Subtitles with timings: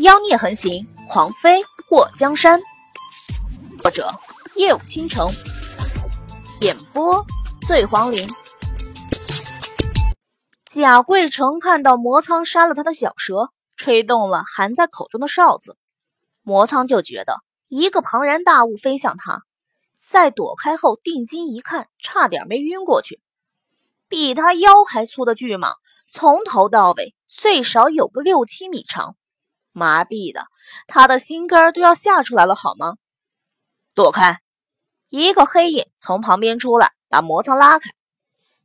[0.00, 2.60] 妖孽横行，狂飞过江山。
[3.82, 4.08] 作者：
[4.54, 5.28] 夜舞倾城，
[6.60, 7.26] 演播：
[7.66, 8.28] 醉黄林。
[10.70, 15.76] 贾贵成看到魔苍杀了他的小蛇，吹动了含在口中的哨子，
[16.42, 19.42] 魔苍就觉得一个庞然大物飞向他，
[20.08, 23.20] 在躲开后定睛一看，差点没晕过去。
[24.06, 25.72] 比他腰还粗的巨蟒，
[26.08, 29.16] 从头到尾最少有个六七米长。
[29.72, 30.46] 麻痹的，
[30.86, 32.94] 他的心肝都要吓出来了，好吗？
[33.94, 34.40] 躲开！
[35.08, 37.90] 一个黑影从旁边出来，把魔苍拉开。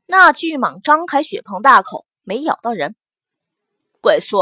[0.05, 2.95] 那巨蟒张开血盆大口，没咬到人。
[4.01, 4.37] 鬼宿，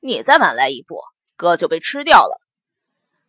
[0.00, 1.00] 你再晚来一步，
[1.36, 2.38] 哥就被吃掉了。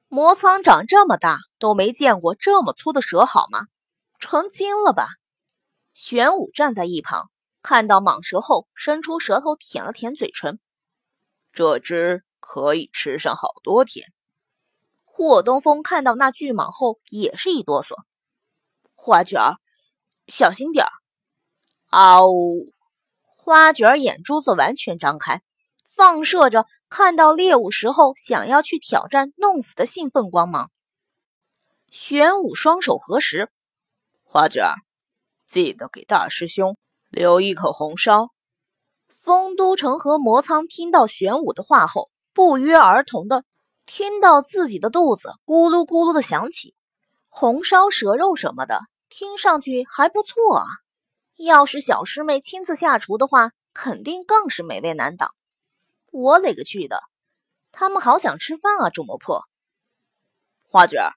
[0.08, 3.66] 魔苍长这么大都没见过这么粗的蛇，好吗？
[4.20, 5.08] 成精了吧？
[5.94, 7.32] 玄武站在一旁，
[7.64, 10.60] 看到蟒蛇后，伸出舌头舔了舔嘴唇。
[11.52, 12.24] 这只。
[12.40, 14.12] 可以吃上好多天。
[15.04, 17.96] 霍东风看到那巨蟒后，也是一哆嗦。
[18.94, 19.58] 花卷儿，
[20.28, 20.92] 小心点儿！
[21.90, 22.74] 啊呜！
[23.20, 25.42] 花卷儿眼珠子完全张开，
[25.84, 30.70] 放射着看到猎物时候想要去挑战弄死的兴奋光芒。
[31.90, 33.50] 玄武双手合十，
[34.24, 34.76] 花卷儿，
[35.48, 36.78] 记得给大师兄
[37.10, 38.34] 留一口红烧。
[39.08, 42.12] 丰都城和魔苍听到玄武的话后。
[42.38, 43.44] 不约而同的
[43.84, 46.76] 听到自己的肚子咕噜咕噜的响起，
[47.30, 50.66] 红烧蛇肉什么的，听上去还不错啊。
[51.36, 55.32] 要是小师妹亲自下厨的话，肯定更是美味难挡。
[56.12, 57.02] 我勒个去的，
[57.72, 58.92] 他们好想吃饭啊！
[58.92, 59.42] 这么破，
[60.70, 61.10] 花卷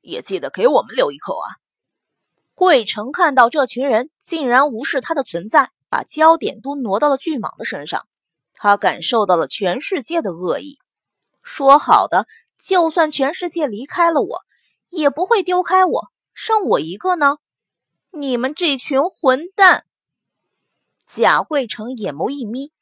[0.00, 1.46] 也记得给我们留一口啊。
[2.56, 8.08] 桂成看到这群人竟然无视他的存在，把焦点都挪到了巨蟒的身上。
[8.56, 10.78] 他感受到了全世界的恶意。
[11.42, 12.26] 说好的，
[12.58, 14.40] 就算全世界离开了我，
[14.88, 17.36] 也不会丢开我，剩我一个呢？
[18.10, 19.84] 你们这群混蛋！
[21.06, 22.72] 贾贵成眼眸一眯，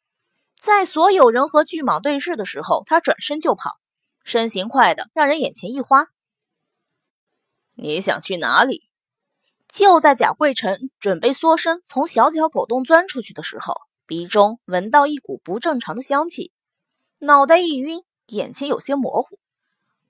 [0.58, 3.78] 在所有人和巨蟒对视的时候，他转身就跑，
[4.24, 6.06] 身形快的让人眼前一花。
[7.74, 8.88] 你想去哪里？
[9.68, 13.74] 就在贾贵成准备缩身从小脚狗洞钻出去的时候。
[14.06, 16.52] 鼻中闻到一股不正常的香气，
[17.18, 19.38] 脑袋一晕，眼前有些模糊。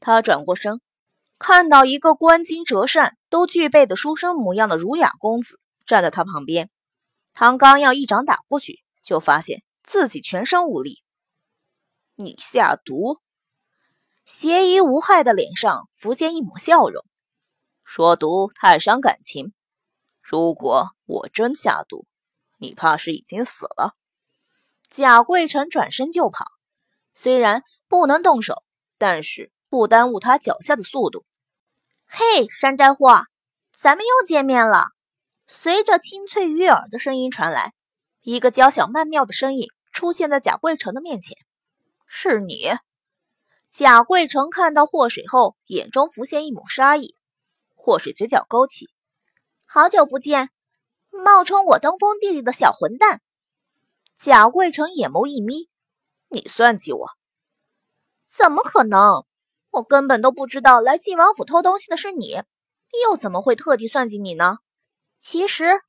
[0.00, 0.81] 他转过身，
[1.38, 6.71] 看到一个冠巾折扇都具备的书生模样的儒雅公子站在他旁边。
[7.34, 11.03] 唐刚要一掌打过去，就发现自己全身无力。
[12.16, 13.19] 你下毒？
[14.25, 17.04] 邪医无害的脸上浮现一抹笑容，
[17.84, 19.53] 说毒太伤感情。
[20.21, 22.06] 如果我真下毒。
[22.65, 23.95] 你怕是已经死了。
[24.91, 26.47] 贾贵成转身就跑，
[27.15, 28.63] 虽然不能动手，
[28.97, 31.25] 但是不耽误他脚下的速度。
[32.07, 33.25] 嘿，山寨货，
[33.77, 34.87] 咱们又见面了！
[35.47, 37.75] 随着清脆悦耳的声音传来，
[38.23, 41.37] 一个娇小曼妙的身影出现在贾贵成的面前。
[42.07, 42.71] 是你？
[43.73, 47.17] 贾贵成看到祸水后，眼中浮现一抹杀意。
[47.75, 48.89] 祸水嘴角勾起，
[49.67, 50.51] 好久不见。
[51.23, 53.21] 冒充我登峰弟弟的小混蛋，
[54.19, 55.69] 贾贵成眼眸一眯
[56.29, 57.11] ：“你算计我？
[58.27, 59.25] 怎么可能？
[59.71, 62.43] 我根本都不知道来晋王府偷东西的是你，
[63.05, 64.59] 又怎么会特地算计你呢？
[65.19, 65.81] 其实，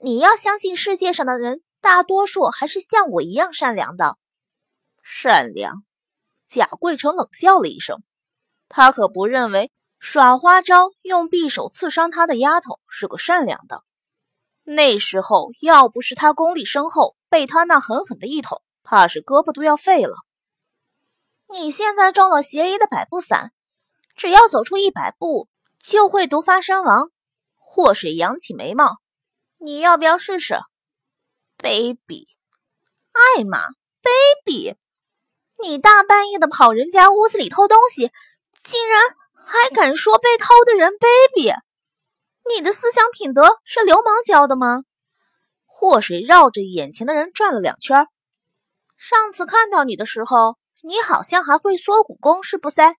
[0.00, 4.16] 你要相信世界上的人大多数还是像我一样善良的。
[5.02, 5.84] 善良？”
[6.48, 8.02] 贾贵成冷笑了一声，
[8.68, 13.84] 他可不认为耍花招用匕首刺伤他的丫头是个善良的。
[14.72, 20.14] 那时候要不是他功力深厚，被他那狠狠的一捅，怕是胳膊都要废了。
[21.48, 23.52] 你现在中了邪医的百步散，
[24.14, 25.48] 只要走出一百步
[25.80, 27.10] 就会毒发身亡。
[27.56, 28.98] 祸水扬起眉毛，
[29.58, 30.54] 你要不要试试？
[31.58, 32.28] 卑鄙，
[33.10, 33.70] 艾玛，
[34.00, 34.10] 卑
[34.46, 34.76] 鄙！
[35.60, 38.12] 你大半夜的跑人家屋子里偷东西，
[38.62, 39.02] 竟然
[39.34, 41.56] 还敢说被偷的人卑鄙！
[42.44, 44.82] 你的思想品德是流氓教的吗？
[45.66, 48.06] 祸水绕着眼前的人转了两圈。
[48.96, 52.96] 上次看到你的时候，你好像还会缩骨功，是不噻？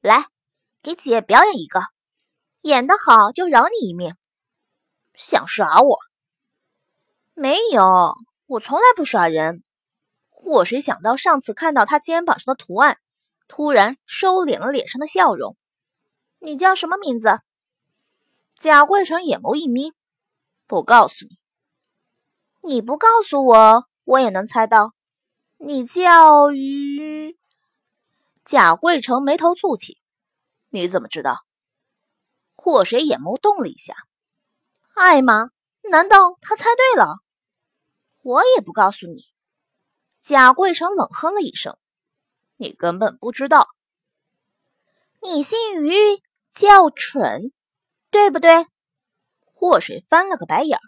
[0.00, 0.26] 来，
[0.82, 1.80] 给姐表演一个，
[2.62, 4.14] 演得好就饶你一命。
[5.14, 5.98] 想耍我？
[7.34, 8.14] 没有，
[8.46, 9.62] 我从来不耍人。
[10.28, 12.98] 祸水想到上次看到他肩膀上的图案，
[13.48, 15.56] 突然收敛了脸上的笑容。
[16.40, 17.40] 你叫什么名字？
[18.60, 19.92] 贾贵成眼眸一眯，
[20.66, 21.36] 不告诉你。
[22.68, 24.94] 你不告诉我，我也能猜到。
[25.58, 27.38] 你叫于
[28.44, 29.96] 贾贵成眉头蹙起
[30.70, 31.44] ：“你怎么知道？”
[32.56, 33.94] 祸水眼眸动了一下
[34.96, 35.50] ：“艾玛，
[35.82, 37.18] 难道他猜对了？”
[38.22, 39.22] 我也不告诉你。
[40.20, 41.78] 贾贵成冷哼了一声
[42.58, 43.68] ：“你根本不知道。
[45.22, 45.94] 你姓于，
[46.52, 47.52] 叫蠢，
[48.10, 48.66] 对不对？”
[49.44, 50.82] 祸水翻了个白眼儿：“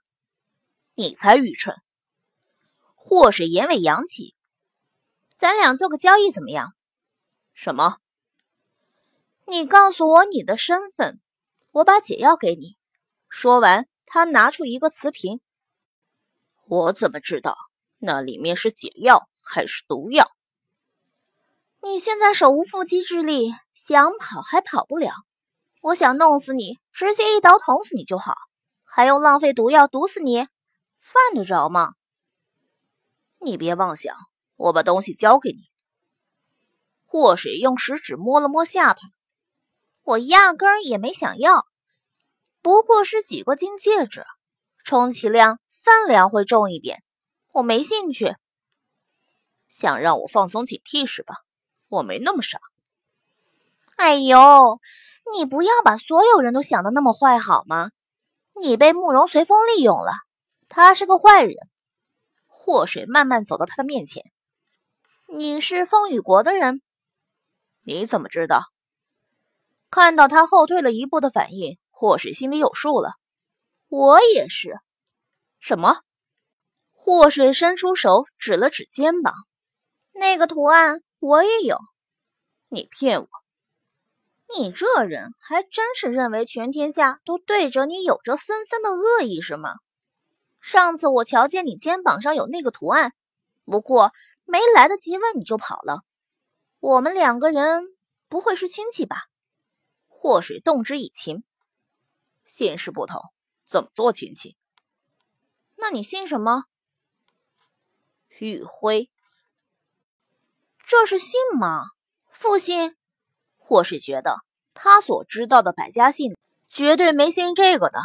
[0.95, 1.77] 你才愚蠢。”
[2.95, 4.35] 祸水眼尾扬起
[5.37, 6.75] ：“咱俩做个交易怎么样
[7.53, 7.99] ？”“什么
[9.47, 11.21] ？”“你告诉我你的身份，
[11.73, 12.77] 我把解药给你。”
[13.29, 15.41] 说完，他拿出一个瓷瓶。
[16.67, 17.57] 我怎么知道
[17.99, 20.31] 那里面是解药还是毒药？
[21.83, 25.13] 你现在手无缚鸡之力，想跑还跑不了。
[25.81, 28.35] 我想弄死你，直接一刀捅死你就好，
[28.85, 30.47] 还用浪费毒药毒死你，
[30.99, 31.95] 犯得着吗？
[33.39, 34.15] 你别妄想，
[34.57, 35.71] 我把东西交给你。
[37.05, 39.01] 祸水用食指摸了摸下巴，
[40.03, 41.67] 我压根儿也没想要，
[42.63, 44.25] 不过是几个金戒指，
[44.85, 45.59] 充其量。
[45.83, 47.03] 分量会重一点，
[47.53, 48.37] 我没兴趣。
[49.67, 51.37] 想让我放松警惕是吧？
[51.89, 52.61] 我没那么傻。
[53.97, 54.79] 哎呦，
[55.35, 57.91] 你不要把所有人都想的那么坏好吗？
[58.61, 60.13] 你被慕容随风利用了，
[60.69, 61.55] 他是个坏人。
[62.47, 64.25] 祸水慢慢走到他的面前。
[65.27, 66.83] 你是风雨国的人？
[67.83, 68.65] 你怎么知道？
[69.91, 73.15] 看到他后退了一步的反应，祸水心里有数了。
[73.89, 74.79] 我也是。
[75.59, 76.03] 什么？
[76.93, 79.35] 祸水伸出手指了指肩膀，
[80.13, 81.79] 那个图案我也有。
[82.69, 83.29] 你骗我！
[84.57, 89.75] 你这人还真是认为全天下都对着你有着森森的恶意是吗？
[90.61, 93.15] 上次我瞧见你肩膀上有那个图案，
[93.65, 94.13] 不过
[94.45, 96.03] 没来得及问你就跑了。
[96.81, 97.85] 我们两个人
[98.29, 99.17] 不会是亲戚吧？
[100.09, 101.45] 祸水动之以情。
[102.45, 103.23] 现实不同，
[103.67, 104.57] 怎么做亲戚？
[105.77, 106.65] 那你姓什么？
[108.39, 109.11] 玉辉，
[110.85, 111.85] 这是姓吗？
[112.31, 112.97] 复姓？
[113.71, 114.41] 或是觉得
[114.75, 116.37] 他所知道的百家姓
[116.69, 118.01] 绝对没姓这个的。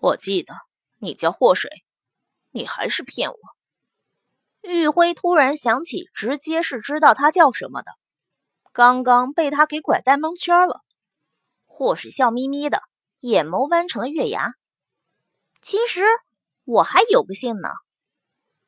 [0.00, 0.52] 我记得
[0.98, 1.70] 你叫祸水，
[2.50, 3.38] 你还是骗我。
[4.60, 7.92] 玉辉突然想起，直接是知道他叫什么的，
[8.74, 10.82] 刚刚被他给拐带蒙圈了。
[11.64, 12.82] 祸水笑眯眯的，
[13.20, 14.52] 眼眸弯成了月牙。
[15.62, 16.04] 其实。
[16.64, 17.70] 我还有个姓呢。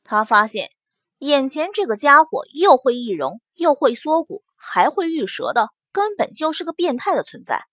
[0.05, 0.71] 他发现
[1.19, 7.67] 眼前这个家伙又会易容，又会缩骨，还会玉蛇的，根本就是个变态的存在。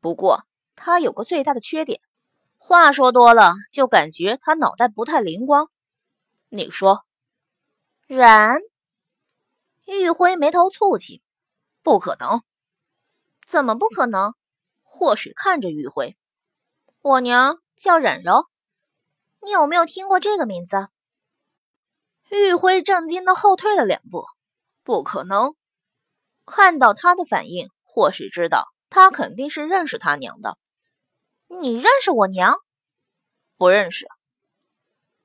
[0.00, 0.44] 不过
[0.76, 2.00] 他有个最大的缺点，
[2.58, 5.70] 话说多了就感觉他脑袋不太灵光。
[6.48, 7.04] 你说，
[8.06, 8.60] 冉？
[9.86, 11.22] 玉辉眉头蹙起，
[11.82, 12.42] 不可能。
[13.46, 14.34] 怎么不可能？
[14.82, 16.16] 或许看着玉辉，
[17.02, 18.46] 我娘叫冉柔。
[19.40, 20.88] 你有没有听过这个名字？
[22.30, 24.24] 玉辉震惊的后退了两步。
[24.82, 25.54] 不可能！
[26.46, 30.58] 看到他的反应，或许知道他肯定是认识他娘的。
[31.48, 32.56] 你认识我娘？
[33.56, 34.06] 不认识。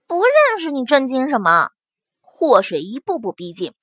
[0.07, 0.71] 不认识？
[0.71, 1.69] 你震惊什么？
[2.21, 3.73] 祸水一步步逼近，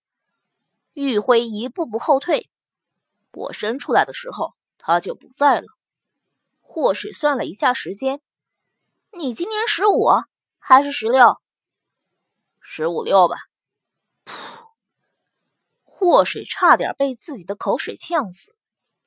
[0.95, 2.49] 玉辉一步步后退。
[3.33, 5.67] 我生出来的时候，他就不在了。
[6.63, 8.21] 祸水算了一下时间。
[9.13, 10.09] 你今年十五
[10.59, 11.37] 还是十六？
[12.61, 13.37] 十五六吧。
[15.99, 18.55] 祸水差点被自己的口水呛死。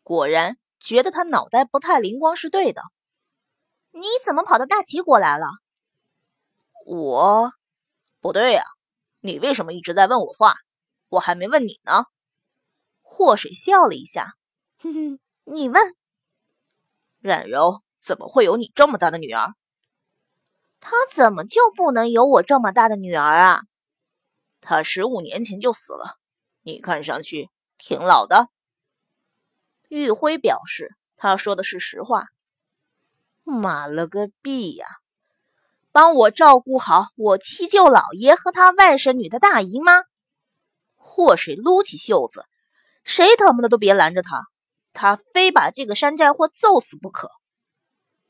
[0.02, 2.82] 果然觉得他脑袋不太灵光是对的。
[3.92, 5.46] 你怎么跑到大齐国来了？
[6.88, 7.52] 我
[8.20, 8.64] 不对呀。
[9.20, 10.56] 你为什么一直在问我话？
[11.10, 12.06] 我还没问你呢。
[13.02, 14.34] 祸水笑了一下，
[14.80, 15.96] 哼哼，你问。
[17.20, 19.54] 冉柔怎么会有你这么大的女儿？
[20.80, 23.62] 他怎么就不能有我这么大的女儿啊？
[24.60, 26.18] 他十五年前就死了，
[26.62, 28.50] 你看上去挺老的。
[29.88, 32.28] 玉辉表示他说的是实话。
[33.44, 34.86] 妈了个逼呀！
[35.92, 40.04] 帮我照顾好我七舅老爷和他外甥女的大姨妈。
[40.96, 42.46] 祸水撸起袖子，
[43.04, 44.44] 谁他妈的都别拦着他，
[44.94, 47.32] 他非把这个山寨货揍死不可。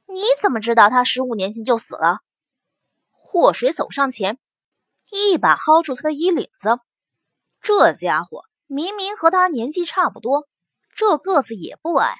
[0.07, 2.19] 你怎么知道他十五年前就死了？
[3.11, 4.39] 祸水走上前，
[5.11, 6.79] 一把薅住他的衣领子。
[7.61, 10.47] 这家伙明明和他年纪差不多，
[10.95, 12.15] 这个子也不矮，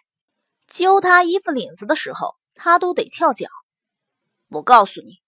[0.67, 3.47] 揪他衣服领子的时候，他都得翘脚。
[4.49, 5.21] 我告诉你，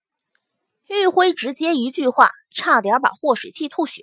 [0.88, 4.02] 玉辉直接一句话，差点把祸水气吐血。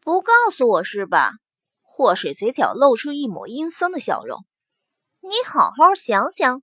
[0.00, 1.32] 不告诉我是吧？
[1.82, 4.44] 祸水嘴角露出一抹阴森的笑容。
[5.20, 6.62] 你好好想想。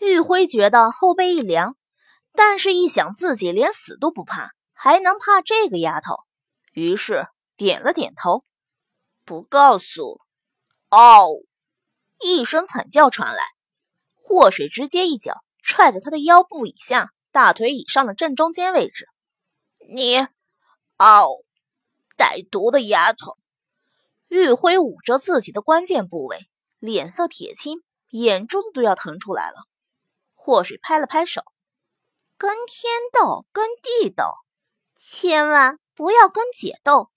[0.00, 1.76] 玉辉觉得后背一凉，
[2.32, 6.14] 但是一想自己连死都不怕，还能怕这个丫头？
[6.78, 8.44] 于是点了点头，
[9.24, 10.20] 不告诉。
[10.90, 11.26] 哦，
[12.20, 13.42] 一声惨叫传来，
[14.14, 19.08] 祸水直接一脚踹在他的腰部以下、大腿以上的正中间位置。
[19.92, 20.18] 你，
[20.98, 21.42] 哦，
[22.16, 23.36] 歹毒的丫头！
[24.28, 29.56] 玉辉捂着自己的关键部位，脸色铁青，眼珠子都要疼出来了。
[30.34, 31.42] 祸水拍了拍手
[32.38, 34.24] ：“跟天斗，跟地斗，
[34.96, 37.10] 千万不要跟姐斗。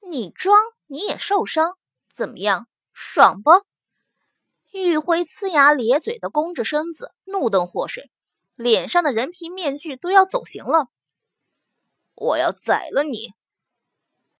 [0.00, 1.76] 你装你也受伤，
[2.08, 2.66] 怎么样？
[2.94, 3.50] 爽不？”
[4.72, 8.10] 玉辉呲牙咧嘴的弓着身子，怒瞪祸水，
[8.54, 10.88] 脸上的人皮面具都要走形了。
[12.14, 13.34] 我要宰了你！